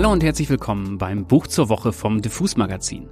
Hallo 0.00 0.12
und 0.12 0.24
herzlich 0.24 0.48
willkommen 0.48 0.96
beim 0.96 1.26
Buch 1.26 1.46
zur 1.46 1.68
Woche 1.68 1.92
vom 1.92 2.22
Diffus 2.22 2.56
Magazin. 2.56 3.10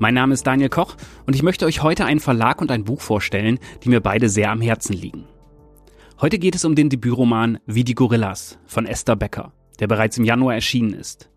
Mein 0.00 0.14
Name 0.14 0.34
ist 0.34 0.44
Daniel 0.44 0.68
Koch 0.68 0.96
und 1.24 1.36
ich 1.36 1.44
möchte 1.44 1.66
euch 1.66 1.84
heute 1.84 2.04
einen 2.04 2.18
Verlag 2.18 2.60
und 2.60 2.72
ein 2.72 2.82
Buch 2.82 3.00
vorstellen, 3.00 3.60
die 3.84 3.90
mir 3.90 4.00
beide 4.00 4.28
sehr 4.28 4.50
am 4.50 4.60
Herzen 4.60 4.92
liegen. 4.92 5.28
Heute 6.20 6.40
geht 6.40 6.56
es 6.56 6.64
um 6.64 6.74
den 6.74 6.88
Debütroman 6.88 7.60
Wie 7.64 7.84
die 7.84 7.94
Gorillas 7.94 8.58
von 8.66 8.86
Esther 8.86 9.14
Becker, 9.14 9.52
der 9.78 9.86
bereits 9.86 10.18
im 10.18 10.24
Januar 10.24 10.54
erschienen 10.54 10.94
ist. 10.94 11.30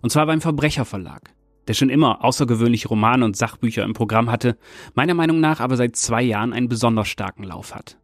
Und 0.00 0.08
zwar 0.08 0.24
beim 0.24 0.40
Verbrecherverlag, 0.40 1.34
der 1.68 1.74
schon 1.74 1.90
immer 1.90 2.24
außergewöhnliche 2.24 2.88
Romane 2.88 3.26
und 3.26 3.36
Sachbücher 3.36 3.84
im 3.84 3.92
Programm 3.92 4.30
hatte, 4.30 4.56
meiner 4.94 5.12
Meinung 5.12 5.40
nach 5.40 5.60
aber 5.60 5.76
seit 5.76 5.96
zwei 5.96 6.22
Jahren 6.22 6.54
einen 6.54 6.70
besonders 6.70 7.08
starken 7.08 7.44
Lauf 7.44 7.74
hat. 7.74 7.98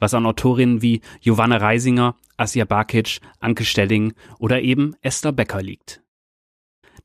Was 0.00 0.14
an 0.14 0.26
Autorinnen 0.26 0.82
wie 0.82 1.02
Giovanna 1.20 1.58
Reisinger, 1.58 2.16
Asja 2.36 2.64
Bakic, 2.64 3.20
Anke 3.38 3.64
Stelling 3.64 4.14
oder 4.38 4.60
eben 4.60 4.96
Esther 5.02 5.30
Becker 5.30 5.62
liegt. 5.62 6.02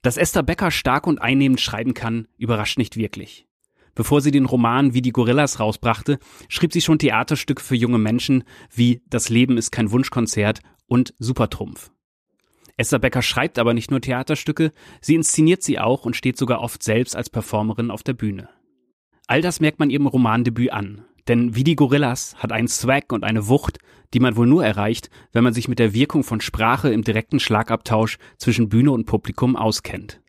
Dass 0.01 0.17
Esther 0.17 0.43
Becker 0.43 0.71
stark 0.71 1.05
und 1.05 1.21
einnehmend 1.21 1.61
schreiben 1.61 1.93
kann, 1.93 2.27
überrascht 2.37 2.77
nicht 2.77 2.97
wirklich. 2.97 3.47
Bevor 3.95 4.21
sie 4.21 4.31
den 4.31 4.45
Roman 4.45 4.93
Wie 4.93 5.01
die 5.01 5.11
Gorillas 5.11 5.59
rausbrachte, 5.59 6.19
schrieb 6.49 6.73
sie 6.73 6.81
schon 6.81 6.99
Theaterstücke 6.99 7.63
für 7.63 7.75
junge 7.75 7.97
Menschen 7.97 8.43
wie 8.73 9.01
Das 9.07 9.29
Leben 9.29 9.57
ist 9.57 9.71
kein 9.71 9.91
Wunschkonzert 9.91 10.59
und 10.87 11.13
Supertrumpf. 11.17 11.91
Esther 12.77 12.99
Becker 12.99 13.21
schreibt 13.21 13.57
aber 13.57 13.73
nicht 13.73 13.89
nur 13.89 14.01
Theaterstücke, 14.01 14.73
sie 14.99 15.15
inszeniert 15.15 15.63
sie 15.63 15.79
auch 15.79 16.05
und 16.05 16.15
steht 16.15 16.37
sogar 16.37 16.59
oft 16.59 16.83
selbst 16.83 17.15
als 17.15 17.29
Performerin 17.29 17.89
auf 17.89 18.03
der 18.03 18.13
Bühne. 18.13 18.49
All 19.27 19.41
das 19.41 19.61
merkt 19.61 19.79
man 19.79 19.89
ihrem 19.89 20.07
Romandebüt 20.07 20.71
an, 20.71 21.04
denn 21.27 21.55
Wie 21.55 21.63
die 21.63 21.75
Gorillas 21.75 22.35
hat 22.37 22.51
einen 22.51 22.67
Swag 22.67 23.11
und 23.11 23.23
eine 23.23 23.47
Wucht, 23.47 23.79
die 24.13 24.19
man 24.19 24.35
wohl 24.35 24.47
nur 24.47 24.63
erreicht, 24.65 25.09
wenn 25.33 25.43
man 25.43 25.53
sich 25.53 25.67
mit 25.67 25.79
der 25.79 25.93
Wirkung 25.93 26.23
von 26.23 26.41
Sprache 26.41 26.89
im 26.89 27.03
direkten 27.03 27.39
Schlagabtausch 27.39 28.17
zwischen 28.37 28.69
Bühne 28.69 28.91
und 28.91 29.05
Publikum 29.05 29.55
auskennt. 29.55 30.21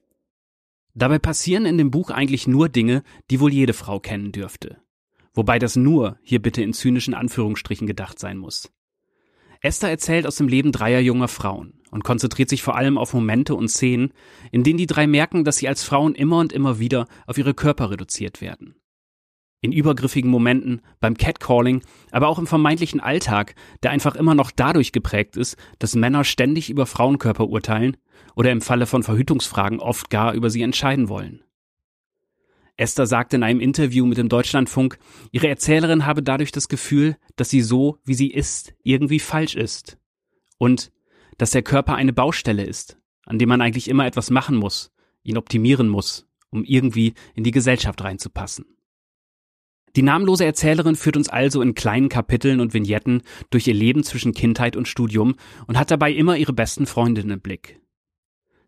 Dabei 0.94 1.18
passieren 1.18 1.66
in 1.66 1.76
dem 1.76 1.90
Buch 1.90 2.10
eigentlich 2.10 2.46
nur 2.46 2.68
Dinge, 2.68 3.02
die 3.30 3.40
wohl 3.40 3.52
jede 3.52 3.74
Frau 3.74 4.00
kennen 4.00 4.32
dürfte. 4.32 4.78
Wobei 5.34 5.58
das 5.58 5.76
nur 5.76 6.18
hier 6.22 6.40
bitte 6.40 6.62
in 6.62 6.72
zynischen 6.72 7.12
Anführungsstrichen 7.12 7.86
gedacht 7.86 8.18
sein 8.18 8.38
muss. 8.38 8.72
Esther 9.60 9.90
erzählt 9.90 10.26
aus 10.26 10.36
dem 10.36 10.48
Leben 10.48 10.72
dreier 10.72 11.00
junger 11.00 11.28
Frauen 11.28 11.82
und 11.90 12.04
konzentriert 12.04 12.48
sich 12.48 12.62
vor 12.62 12.76
allem 12.76 12.96
auf 12.96 13.12
Momente 13.12 13.54
und 13.54 13.68
Szenen, 13.68 14.12
in 14.50 14.64
denen 14.64 14.78
die 14.78 14.86
drei 14.86 15.06
merken, 15.06 15.44
dass 15.44 15.58
sie 15.58 15.68
als 15.68 15.82
Frauen 15.82 16.14
immer 16.14 16.38
und 16.38 16.52
immer 16.52 16.78
wieder 16.78 17.06
auf 17.26 17.36
ihre 17.36 17.52
Körper 17.52 17.90
reduziert 17.90 18.40
werden 18.40 18.76
in 19.60 19.72
übergriffigen 19.72 20.30
Momenten, 20.30 20.82
beim 21.00 21.16
Catcalling, 21.16 21.82
aber 22.10 22.28
auch 22.28 22.38
im 22.38 22.46
vermeintlichen 22.46 23.00
Alltag, 23.00 23.54
der 23.82 23.90
einfach 23.90 24.14
immer 24.14 24.34
noch 24.34 24.50
dadurch 24.50 24.92
geprägt 24.92 25.36
ist, 25.36 25.56
dass 25.78 25.96
Männer 25.96 26.24
ständig 26.24 26.70
über 26.70 26.86
Frauenkörper 26.86 27.48
urteilen 27.48 27.96
oder 28.34 28.52
im 28.52 28.60
Falle 28.60 28.86
von 28.86 29.02
Verhütungsfragen 29.02 29.80
oft 29.80 30.10
gar 30.10 30.34
über 30.34 30.50
sie 30.50 30.62
entscheiden 30.62 31.08
wollen. 31.08 31.42
Esther 32.76 33.06
sagte 33.06 33.36
in 33.36 33.42
einem 33.42 33.60
Interview 33.60 34.04
mit 34.04 34.18
dem 34.18 34.28
Deutschlandfunk, 34.28 34.98
ihre 35.32 35.48
Erzählerin 35.48 36.04
habe 36.04 36.22
dadurch 36.22 36.52
das 36.52 36.68
Gefühl, 36.68 37.16
dass 37.36 37.48
sie 37.48 37.62
so, 37.62 37.98
wie 38.04 38.14
sie 38.14 38.30
ist, 38.30 38.74
irgendwie 38.82 39.18
falsch 39.18 39.54
ist. 39.54 39.98
Und 40.58 40.92
dass 41.38 41.50
der 41.50 41.62
Körper 41.62 41.94
eine 41.94 42.12
Baustelle 42.12 42.64
ist, 42.64 42.98
an 43.24 43.38
dem 43.38 43.48
man 43.48 43.62
eigentlich 43.62 43.88
immer 43.88 44.06
etwas 44.06 44.30
machen 44.30 44.56
muss, 44.56 44.92
ihn 45.22 45.38
optimieren 45.38 45.88
muss, 45.88 46.28
um 46.50 46.64
irgendwie 46.64 47.14
in 47.34 47.44
die 47.44 47.50
Gesellschaft 47.50 48.04
reinzupassen. 48.04 48.75
Die 49.96 50.02
namenlose 50.02 50.44
Erzählerin 50.44 50.94
führt 50.94 51.16
uns 51.16 51.30
also 51.30 51.62
in 51.62 51.74
kleinen 51.74 52.10
Kapiteln 52.10 52.60
und 52.60 52.74
Vignetten 52.74 53.22
durch 53.48 53.66
ihr 53.66 53.74
Leben 53.74 54.04
zwischen 54.04 54.34
Kindheit 54.34 54.76
und 54.76 54.86
Studium 54.86 55.36
und 55.66 55.78
hat 55.78 55.90
dabei 55.90 56.12
immer 56.12 56.36
ihre 56.36 56.52
besten 56.52 56.86
Freundinnen 56.86 57.30
im 57.30 57.40
Blick. 57.40 57.80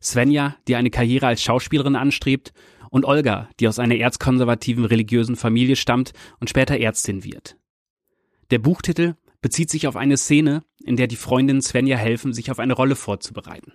Svenja, 0.02 0.56
die 0.66 0.76
eine 0.76 0.90
Karriere 0.90 1.26
als 1.26 1.42
Schauspielerin 1.42 1.96
anstrebt, 1.96 2.52
und 2.90 3.04
Olga, 3.04 3.50
die 3.60 3.68
aus 3.68 3.78
einer 3.78 3.96
erzkonservativen 3.96 4.86
religiösen 4.86 5.36
Familie 5.36 5.76
stammt 5.76 6.14
und 6.40 6.48
später 6.48 6.78
Ärztin 6.78 7.22
wird. 7.22 7.58
Der 8.50 8.58
Buchtitel 8.58 9.14
bezieht 9.42 9.68
sich 9.68 9.86
auf 9.86 9.96
eine 9.96 10.16
Szene, 10.16 10.62
in 10.82 10.96
der 10.96 11.06
die 11.06 11.16
Freundinnen 11.16 11.60
Svenja 11.60 11.98
helfen, 11.98 12.32
sich 12.32 12.50
auf 12.50 12.58
eine 12.58 12.72
Rolle 12.72 12.96
vorzubereiten. 12.96 13.74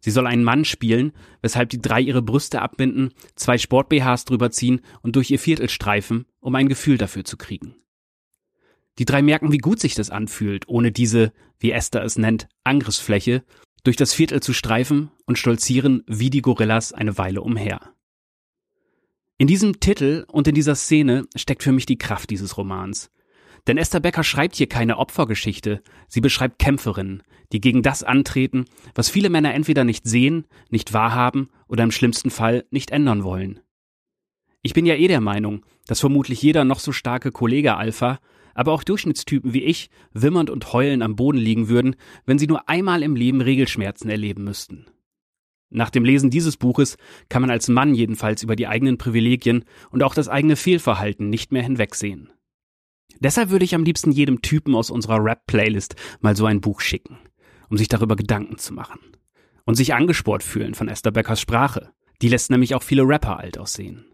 Sie 0.00 0.10
soll 0.10 0.26
einen 0.26 0.44
Mann 0.44 0.64
spielen, 0.64 1.12
weshalb 1.42 1.70
die 1.70 1.80
drei 1.80 2.00
ihre 2.00 2.22
Brüste 2.22 2.62
abbinden, 2.62 3.10
zwei 3.36 3.58
Sport-BHs 3.58 4.24
drüber 4.24 4.50
ziehen 4.50 4.80
und 5.02 5.16
durch 5.16 5.30
ihr 5.30 5.38
Viertel 5.38 5.68
streifen, 5.68 6.26
um 6.40 6.54
ein 6.54 6.68
Gefühl 6.68 6.98
dafür 6.98 7.24
zu 7.24 7.36
kriegen. 7.36 7.76
Die 8.98 9.04
drei 9.04 9.22
merken, 9.22 9.52
wie 9.52 9.58
gut 9.58 9.80
sich 9.80 9.94
das 9.94 10.10
anfühlt, 10.10 10.68
ohne 10.68 10.90
diese, 10.90 11.32
wie 11.58 11.70
Esther 11.70 12.02
es 12.02 12.18
nennt, 12.18 12.48
Angriffsfläche, 12.64 13.44
durch 13.84 13.96
das 13.96 14.12
Viertel 14.12 14.42
zu 14.42 14.52
streifen 14.52 15.10
und 15.26 15.38
stolzieren 15.38 16.02
wie 16.06 16.30
die 16.30 16.42
Gorillas 16.42 16.92
eine 16.92 17.16
Weile 17.16 17.42
umher. 17.42 17.94
In 19.38 19.46
diesem 19.46 19.80
Titel 19.80 20.26
und 20.28 20.48
in 20.48 20.54
dieser 20.54 20.74
Szene 20.74 21.26
steckt 21.34 21.62
für 21.62 21.72
mich 21.72 21.86
die 21.86 21.96
Kraft 21.96 22.28
dieses 22.28 22.58
Romans. 22.58 23.10
Denn 23.66 23.78
Esther 23.78 24.00
Becker 24.00 24.24
schreibt 24.24 24.56
hier 24.56 24.68
keine 24.68 24.98
Opfergeschichte, 24.98 25.82
sie 26.08 26.20
beschreibt 26.20 26.58
Kämpferinnen, 26.58 27.22
die 27.52 27.60
gegen 27.60 27.82
das 27.82 28.02
antreten, 28.02 28.64
was 28.94 29.10
viele 29.10 29.30
Männer 29.30 29.54
entweder 29.54 29.84
nicht 29.84 30.06
sehen, 30.06 30.46
nicht 30.70 30.92
wahrhaben 30.92 31.48
oder 31.68 31.84
im 31.84 31.90
schlimmsten 31.90 32.30
Fall 32.30 32.64
nicht 32.70 32.90
ändern 32.90 33.24
wollen. 33.24 33.60
Ich 34.62 34.74
bin 34.74 34.86
ja 34.86 34.94
eh 34.94 35.08
der 35.08 35.20
Meinung, 35.20 35.64
dass 35.86 36.00
vermutlich 36.00 36.42
jeder 36.42 36.64
noch 36.64 36.80
so 36.80 36.92
starke 36.92 37.32
Kollege 37.32 37.76
Alpha, 37.76 38.18
aber 38.54 38.72
auch 38.72 38.84
Durchschnittstypen 38.84 39.54
wie 39.54 39.64
ich 39.64 39.90
wimmernd 40.12 40.50
und 40.50 40.72
heulend 40.72 41.02
am 41.02 41.16
Boden 41.16 41.38
liegen 41.38 41.68
würden, 41.68 41.96
wenn 42.26 42.38
sie 42.38 42.46
nur 42.46 42.68
einmal 42.68 43.02
im 43.02 43.16
Leben 43.16 43.40
Regelschmerzen 43.40 44.10
erleben 44.10 44.44
müssten. 44.44 44.86
Nach 45.70 45.88
dem 45.88 46.04
Lesen 46.04 46.30
dieses 46.30 46.56
Buches 46.56 46.96
kann 47.28 47.42
man 47.42 47.50
als 47.50 47.68
Mann 47.68 47.94
jedenfalls 47.94 48.42
über 48.42 48.56
die 48.56 48.66
eigenen 48.66 48.98
Privilegien 48.98 49.64
und 49.90 50.02
auch 50.02 50.14
das 50.14 50.28
eigene 50.28 50.56
Fehlverhalten 50.56 51.30
nicht 51.30 51.52
mehr 51.52 51.62
hinwegsehen. 51.62 52.32
Deshalb 53.18 53.50
würde 53.50 53.64
ich 53.64 53.74
am 53.74 53.84
liebsten 53.84 54.12
jedem 54.12 54.42
Typen 54.42 54.74
aus 54.74 54.90
unserer 54.90 55.22
Rap-Playlist 55.22 55.96
mal 56.20 56.36
so 56.36 56.46
ein 56.46 56.60
Buch 56.60 56.80
schicken, 56.80 57.18
um 57.68 57.76
sich 57.76 57.88
darüber 57.88 58.16
Gedanken 58.16 58.58
zu 58.58 58.72
machen. 58.72 59.00
Und 59.64 59.74
sich 59.74 59.94
angesport 59.94 60.42
fühlen 60.42 60.74
von 60.74 60.88
Esther 60.88 61.12
Beckers 61.12 61.40
Sprache. 61.40 61.90
Die 62.22 62.28
lässt 62.28 62.50
nämlich 62.50 62.74
auch 62.74 62.82
viele 62.82 63.02
Rapper 63.02 63.38
alt 63.38 63.58
aussehen. 63.58 64.04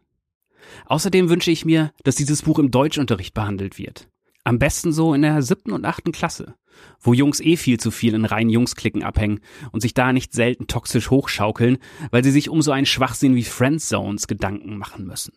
Außerdem 0.87 1.29
wünsche 1.29 1.51
ich 1.51 1.65
mir, 1.65 1.93
dass 2.05 2.17
dieses 2.17 2.43
Buch 2.43 2.59
im 2.59 2.71
Deutschunterricht 2.71 3.35
behandelt 3.35 3.79
wird. 3.79 4.09
Am 4.45 4.59
besten 4.59 4.93
so 4.93 5.15
in 5.15 5.23
der 5.23 5.43
siebten 5.43 5.73
und 5.73 5.85
achten 5.85 6.13
Klasse, 6.13 6.55
wo 7.01 7.13
Jungs 7.13 7.41
eh 7.41 7.57
viel 7.57 7.81
zu 7.81 7.91
viel 7.91 8.15
in 8.15 8.25
reinen 8.25 8.51
Jungsklicken 8.51 9.03
abhängen 9.03 9.41
und 9.73 9.81
sich 9.81 9.95
da 9.95 10.13
nicht 10.13 10.33
selten 10.33 10.67
toxisch 10.67 11.11
hochschaukeln, 11.11 11.79
weil 12.11 12.23
sie 12.23 12.31
sich 12.31 12.49
um 12.49 12.63
so 12.63 12.71
einen 12.71 12.87
Schwachsinn 12.87 13.35
wie 13.35 13.45
Friendzones 13.45 14.29
Gedanken 14.29 14.77
machen 14.77 15.07
müssen. 15.07 15.33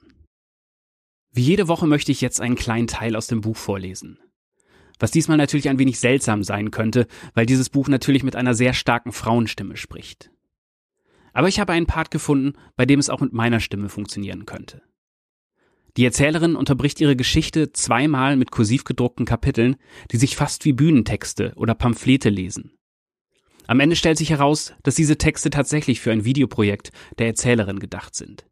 Wie 1.32 1.42
jede 1.42 1.68
Woche 1.68 1.88
möchte 1.88 2.12
ich 2.12 2.22
jetzt 2.22 2.42
einen 2.42 2.56
kleinen 2.56 2.88
Teil 2.88 3.16
aus 3.16 3.28
dem 3.28 3.42
Buch 3.42 3.58
vorlesen. 3.58 4.20
Was 5.00 5.12
diesmal 5.12 5.38
natürlich 5.38 5.70
ein 5.70 5.80
wenig 5.80 6.00
seltsam 6.00 6.44
sein 6.44 6.72
könnte, 6.72 7.08
weil 7.34 7.46
dieses 7.46 7.70
Buch 7.70 7.88
natürlich 7.88 8.24
mit 8.24 8.36
einer 8.36 8.54
sehr 8.54 8.74
starken 8.74 9.12
Frauenstimme 9.12 9.78
spricht. 9.78 10.32
Aber 11.32 11.48
ich 11.48 11.60
habe 11.60 11.74
einen 11.74 11.86
Part 11.86 12.12
gefunden, 12.12 12.54
bei 12.76 12.86
dem 12.86 13.00
es 13.00 13.10
auch 13.10 13.22
mit 13.22 13.32
meiner 13.32 13.60
Stimme 13.60 13.90
funktionieren 13.90 14.46
könnte. 14.46 14.82
Die 15.98 16.06
Erzählerin 16.06 16.56
unterbricht 16.56 17.00
ihre 17.02 17.16
Geschichte 17.16 17.72
zweimal 17.72 18.36
mit 18.36 18.52
kursiv 18.52 18.84
gedruckten 18.84 19.26
Kapiteln, 19.26 19.76
die 20.12 20.18
sich 20.18 20.36
fast 20.36 20.66
wie 20.66 20.74
Bühnentexte 20.74 21.54
oder 21.56 21.76
Pamphlete 21.76 22.30
lesen. 22.30 22.74
Am 23.68 23.80
Ende 23.80 23.96
stellt 23.96 24.18
sich 24.18 24.32
heraus, 24.32 24.74
dass 24.84 24.96
diese 24.96 25.18
Texte 25.18 25.50
tatsächlich 25.50 26.00
für 26.00 26.12
ein 26.12 26.26
Videoprojekt 26.26 26.92
der 27.20 27.28
Erzählerin 27.28 27.80
gedacht 27.80 28.16
sind. 28.16 28.46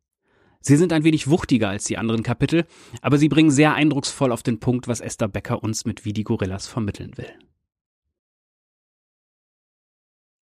Sie 0.68 0.76
sind 0.76 0.92
ein 0.92 1.06
wenig 1.06 1.30
wuchtiger 1.30 1.70
als 1.70 1.86
die 1.86 1.98
anderen 1.98 2.24
Kapitel, 2.24 2.66
aber 3.02 3.18
sie 3.18 3.30
bringen 3.30 3.52
sehr 3.52 3.74
eindrucksvoll 3.74 4.34
auf 4.34 4.44
den 4.44 4.60
Punkt, 4.60 4.90
was 4.90 5.00
Esther 5.00 5.30
Becker 5.30 5.64
uns 5.64 5.86
mit 5.86 6.04
Wie 6.04 6.12
die 6.12 6.26
Gorillas 6.26 6.68
vermitteln 6.68 7.16
will. 7.16 7.34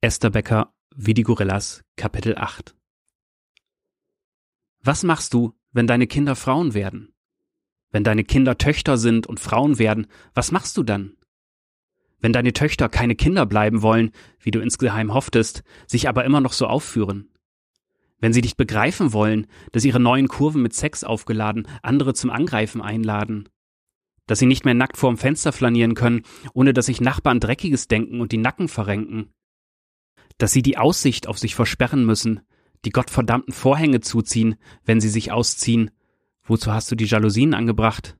Esther 0.01 0.31
Becker, 0.31 0.74
Wie 0.95 1.13
die 1.13 1.22
Gorillas, 1.22 1.83
Kapitel 1.95 2.39
8 2.39 2.75
Was 4.80 5.04
machst 5.04 5.36
du, 5.36 5.54
wenn 5.74 5.86
deine 5.86 6.07
Kinder 6.07 6.36
Frauen 6.36 6.74
werden? 6.74 7.13
Wenn 7.92 8.04
deine 8.04 8.24
Kinder 8.24 8.57
Töchter 8.57 8.98
sind 8.98 9.28
und 9.28 9.39
Frauen 9.39 9.78
werden, 9.78 10.07
was 10.33 10.51
machst 10.51 10.75
du 10.75 10.81
dann? 10.81 11.18
Wenn 12.18 12.33
deine 12.33 12.54
Töchter 12.54 12.89
keine 12.89 13.13
Kinder 13.13 13.45
bleiben 13.45 13.83
wollen, 13.83 14.10
wie 14.39 14.50
du 14.50 14.60
insgeheim 14.60 15.13
hofftest, 15.13 15.63
sich 15.86 16.10
aber 16.10 16.25
immer 16.25 16.42
noch 16.42 16.54
so 16.54 16.66
aufführen, 16.66 17.30
wenn 18.20 18.34
sie 18.34 18.42
nicht 18.42 18.58
begreifen 18.58 19.14
wollen, 19.14 19.48
dass 19.72 19.86
ihre 19.86 20.00
neuen 20.00 20.28
Kurven 20.28 20.62
mit 20.62 20.74
Sex 20.74 21.04
aufgeladen 21.04 21.68
andere 21.82 22.14
zum 22.14 22.30
Angreifen 22.30 22.82
einladen. 22.82 23.50
Dass 24.28 24.40
sie 24.40 24.46
nicht 24.46 24.66
mehr 24.66 24.74
nackt 24.74 24.98
vorm 24.98 25.18
Fenster 25.18 25.52
flanieren 25.52 25.94
können, 25.94 26.24
ohne 26.54 26.74
dass 26.74 26.88
sich 26.88 27.02
Nachbarn 27.02 27.40
Dreckiges 27.40 27.88
denken 27.88 28.22
und 28.22 28.32
die 28.32 28.38
Nacken 28.38 28.68
verrenken. 28.68 29.34
Dass 30.38 30.52
sie 30.52 30.64
die 30.64 30.78
Aussicht 30.78 31.28
auf 31.28 31.38
sich 31.38 31.56
versperren 31.56 32.06
müssen, 32.06 32.42
die 32.86 32.90
gottverdammten 32.90 33.54
Vorhänge 33.54 34.02
zuziehen, 34.02 34.56
wenn 34.84 35.02
sie 35.02 35.10
sich 35.10 35.32
ausziehen. 35.32 35.92
Wozu 36.44 36.72
hast 36.72 36.92
du 36.92 36.96
die 36.96 37.06
Jalousien 37.06 37.54
angebracht? 37.54 38.18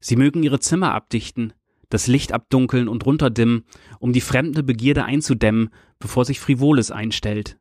Sie 0.00 0.16
mögen 0.16 0.42
ihre 0.42 0.60
Zimmer 0.60 0.94
abdichten, 0.94 1.52
das 1.88 2.06
Licht 2.06 2.32
abdunkeln 2.32 2.88
und 2.88 3.04
runterdimmen, 3.06 3.64
um 3.98 4.12
die 4.12 4.20
fremde 4.20 4.62
Begierde 4.62 5.04
einzudämmen, 5.04 5.70
bevor 5.98 6.24
sich 6.24 6.40
Frivoles 6.40 6.90
einstellt. 6.90 7.58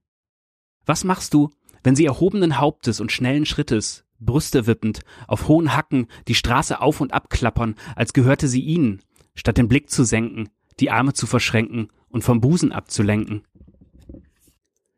Was 0.88 1.04
machst 1.04 1.34
du, 1.34 1.52
wenn 1.84 1.96
sie 1.96 2.06
erhobenen 2.06 2.60
Hauptes 2.60 3.00
und 3.02 3.12
schnellen 3.12 3.46
Schrittes, 3.46 4.06
Brüste 4.20 4.66
wippend, 4.66 5.02
auf 5.28 5.48
hohen 5.48 5.76
Hacken 5.76 6.08
die 6.28 6.34
Straße 6.34 6.82
auf 6.82 7.02
und 7.02 7.14
ab 7.14 7.30
klappern, 7.30 7.76
als 7.96 8.14
gehörte 8.14 8.48
sie 8.48 8.62
ihnen, 8.62 9.02
statt 9.36 9.58
den 9.58 9.68
Blick 9.68 9.92
zu 9.92 10.06
senken, 10.06 10.50
die 10.80 10.90
Arme 10.90 11.14
zu 11.14 11.28
verschränken 11.28 11.90
und 12.10 12.24
vom 12.24 12.42
Busen 12.42 12.72
abzulenken? 12.72 13.44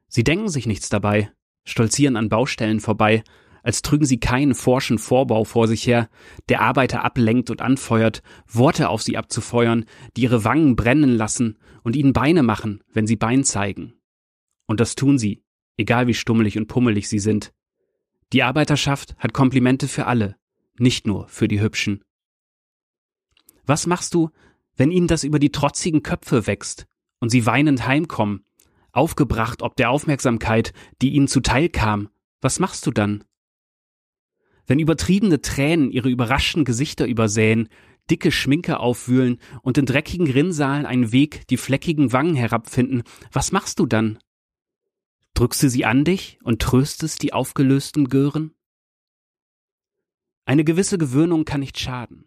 Sie 0.07 0.23
denken 0.23 0.47
sich 0.47 0.67
nichts 0.67 0.89
dabei, 0.89 1.31
stolzieren 1.65 2.15
an 2.15 2.29
Baustellen 2.29 2.79
vorbei, 2.79 3.23
als 3.63 3.81
trügen 3.81 4.05
sie 4.05 4.19
keinen 4.19 4.53
forschen 4.53 4.99
Vorbau 4.99 5.43
vor 5.43 5.67
sich 5.67 5.85
her, 5.85 6.07
der 6.49 6.61
Arbeiter 6.61 7.03
ablenkt 7.03 7.49
und 7.49 7.61
anfeuert, 7.61 8.21
Worte 8.47 8.89
auf 8.89 9.01
sie 9.01 9.17
abzufeuern, 9.17 9.85
die 10.15 10.21
ihre 10.21 10.43
Wangen 10.43 10.75
brennen 10.75 11.17
lassen 11.17 11.57
und 11.83 11.95
ihnen 11.95 12.13
Beine 12.13 12.43
machen, 12.43 12.83
wenn 12.93 13.07
sie 13.07 13.17
Bein 13.17 13.43
zeigen. 13.43 13.95
Und 14.65 14.79
das 14.79 14.95
tun 14.95 15.17
sie, 15.17 15.43
egal 15.79 16.07
wie 16.07 16.13
stummelig 16.13 16.57
und 16.57 16.67
pummelig 16.67 17.07
sie 17.07 17.19
sind. 17.19 17.53
Die 18.33 18.43
Arbeiterschaft 18.43 19.15
hat 19.17 19.33
Komplimente 19.33 19.87
für 19.87 20.05
alle, 20.05 20.35
nicht 20.77 21.07
nur 21.07 21.27
für 21.29 21.47
die 21.47 21.61
Hübschen. 21.61 22.03
Was 23.65 23.87
machst 23.87 24.13
du, 24.13 24.29
wenn 24.75 24.91
ihnen 24.91 25.07
das 25.07 25.23
über 25.23 25.39
die 25.39 25.51
trotzigen 25.51 26.03
Köpfe 26.03 26.47
wächst 26.47 26.85
und 27.19 27.29
sie 27.29 27.45
weinend 27.45 27.87
heimkommen, 27.87 28.43
aufgebracht 28.91 29.61
ob 29.61 29.75
der 29.77 29.89
Aufmerksamkeit, 29.89 30.73
die 31.01 31.11
ihnen 31.11 31.27
zuteil 31.27 31.69
kam? 31.69 32.09
Was 32.41 32.59
machst 32.59 32.85
du 32.85 32.91
dann? 32.91 33.23
Wenn 34.67 34.79
übertriebene 34.79 35.41
Tränen 35.41 35.91
ihre 35.91 36.09
überraschten 36.09 36.65
Gesichter 36.65 37.07
übersäen, 37.07 37.69
dicke 38.09 38.31
Schminke 38.31 38.79
aufwühlen 38.79 39.37
und 39.61 39.77
in 39.77 39.85
dreckigen 39.85 40.29
Rinnsalen 40.29 40.85
einen 40.85 41.11
Weg 41.11 41.47
die 41.47 41.57
fleckigen 41.57 42.11
Wangen 42.11 42.35
herabfinden, 42.35 43.03
was 43.31 43.51
machst 43.51 43.79
du 43.79 43.85
dann? 43.85 44.19
Drückst 45.39 45.63
du 45.63 45.69
sie 45.69 45.85
an 45.85 46.03
dich 46.03 46.37
und 46.43 46.61
tröstest 46.61 47.21
die 47.21 47.31
aufgelösten 47.31 48.09
Gören? 48.09 48.51
Eine 50.43 50.65
gewisse 50.65 50.97
Gewöhnung 50.97 51.45
kann 51.45 51.61
nicht 51.61 51.79
schaden. 51.79 52.25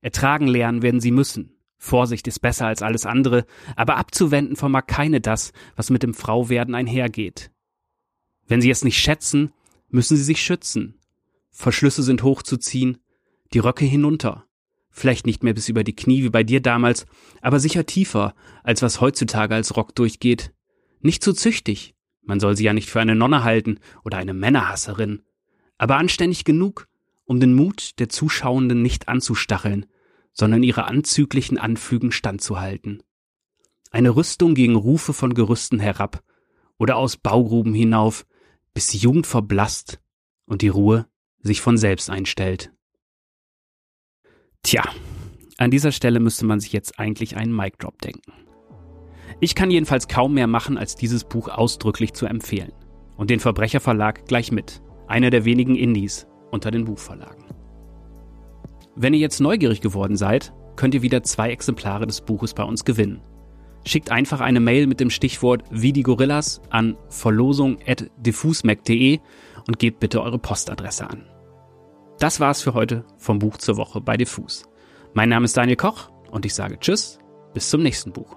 Ertragen 0.00 0.46
lernen 0.46 0.80
werden 0.80 1.02
sie 1.02 1.10
müssen. 1.10 1.58
Vorsicht 1.76 2.26
ist 2.26 2.38
besser 2.38 2.66
als 2.66 2.80
alles 2.80 3.04
andere, 3.04 3.44
aber 3.76 3.98
abzuwenden 3.98 4.56
vermag 4.56 4.86
keine 4.86 5.20
das, 5.20 5.52
was 5.76 5.90
mit 5.90 6.02
dem 6.02 6.14
Frauwerden 6.14 6.74
einhergeht. 6.74 7.50
Wenn 8.46 8.62
sie 8.62 8.70
es 8.70 8.82
nicht 8.82 8.98
schätzen, 8.98 9.52
müssen 9.90 10.16
sie 10.16 10.24
sich 10.24 10.40
schützen, 10.40 10.98
Verschlüsse 11.50 12.02
sind 12.02 12.22
hochzuziehen, 12.22 12.96
die 13.52 13.58
Röcke 13.58 13.84
hinunter. 13.84 14.46
Vielleicht 14.88 15.26
nicht 15.26 15.42
mehr 15.42 15.52
bis 15.52 15.68
über 15.68 15.84
die 15.84 15.94
Knie 15.94 16.22
wie 16.22 16.30
bei 16.30 16.44
dir 16.44 16.62
damals, 16.62 17.04
aber 17.42 17.60
sicher 17.60 17.84
tiefer, 17.84 18.34
als 18.62 18.80
was 18.80 19.02
heutzutage 19.02 19.54
als 19.54 19.76
Rock 19.76 19.94
durchgeht. 19.94 20.54
Nicht 21.02 21.22
zu 21.22 21.34
züchtig. 21.34 21.94
Man 22.28 22.40
soll 22.40 22.58
sie 22.58 22.64
ja 22.64 22.74
nicht 22.74 22.90
für 22.90 23.00
eine 23.00 23.14
Nonne 23.14 23.42
halten 23.42 23.80
oder 24.04 24.18
eine 24.18 24.34
Männerhasserin. 24.34 25.22
Aber 25.78 25.96
anständig 25.96 26.44
genug, 26.44 26.86
um 27.24 27.40
den 27.40 27.54
Mut 27.54 27.98
der 27.98 28.10
Zuschauenden 28.10 28.82
nicht 28.82 29.08
anzustacheln, 29.08 29.86
sondern 30.34 30.62
ihre 30.62 30.84
anzüglichen 30.84 31.56
Anfügen 31.56 32.12
standzuhalten. 32.12 33.02
Eine 33.90 34.14
Rüstung 34.14 34.54
gegen 34.54 34.76
Rufe 34.76 35.14
von 35.14 35.32
Gerüsten 35.32 35.80
herab 35.80 36.22
oder 36.76 36.96
aus 36.96 37.16
Baugruben 37.16 37.72
hinauf, 37.72 38.26
bis 38.74 38.88
die 38.88 38.98
Jugend 38.98 39.26
verblasst 39.26 39.98
und 40.44 40.60
die 40.60 40.68
Ruhe 40.68 41.06
sich 41.40 41.62
von 41.62 41.78
selbst 41.78 42.10
einstellt. 42.10 42.70
Tja, 44.62 44.84
an 45.56 45.70
dieser 45.70 45.92
Stelle 45.92 46.20
müsste 46.20 46.44
man 46.44 46.60
sich 46.60 46.74
jetzt 46.74 46.98
eigentlich 46.98 47.38
einen 47.38 47.56
Mic 47.56 47.78
Drop 47.78 47.98
denken. 48.02 48.32
Ich 49.40 49.54
kann 49.54 49.70
jedenfalls 49.70 50.08
kaum 50.08 50.34
mehr 50.34 50.46
machen, 50.46 50.78
als 50.78 50.96
dieses 50.96 51.24
Buch 51.24 51.48
ausdrücklich 51.48 52.14
zu 52.14 52.26
empfehlen. 52.26 52.72
Und 53.16 53.30
den 53.30 53.40
Verbrecherverlag 53.40 54.26
gleich 54.26 54.52
mit. 54.52 54.82
Einer 55.06 55.30
der 55.30 55.44
wenigen 55.44 55.76
Indies 55.76 56.26
unter 56.50 56.70
den 56.70 56.84
Buchverlagen. 56.84 57.44
Wenn 58.94 59.14
ihr 59.14 59.20
jetzt 59.20 59.40
neugierig 59.40 59.80
geworden 59.80 60.16
seid, 60.16 60.52
könnt 60.76 60.94
ihr 60.94 61.02
wieder 61.02 61.22
zwei 61.22 61.50
Exemplare 61.50 62.06
des 62.06 62.20
Buches 62.20 62.54
bei 62.54 62.64
uns 62.64 62.84
gewinnen. 62.84 63.20
Schickt 63.84 64.10
einfach 64.10 64.40
eine 64.40 64.60
Mail 64.60 64.86
mit 64.86 65.00
dem 65.00 65.10
Stichwort 65.10 65.64
wie 65.70 65.92
die 65.92 66.02
Gorillas 66.02 66.60
an 66.70 66.96
verlosung.diffusmac.de 67.08 69.20
und 69.66 69.78
gebt 69.78 70.00
bitte 70.00 70.22
eure 70.22 70.38
Postadresse 70.38 71.08
an. 71.08 71.24
Das 72.18 72.40
war's 72.40 72.60
für 72.60 72.74
heute 72.74 73.04
vom 73.16 73.38
Buch 73.38 73.58
zur 73.58 73.76
Woche 73.76 74.00
bei 74.00 74.16
Diffus. 74.16 74.64
Mein 75.14 75.28
Name 75.28 75.44
ist 75.44 75.56
Daniel 75.56 75.76
Koch 75.76 76.10
und 76.30 76.44
ich 76.44 76.54
sage 76.54 76.78
Tschüss, 76.80 77.18
bis 77.54 77.70
zum 77.70 77.82
nächsten 77.82 78.12
Buch. 78.12 78.36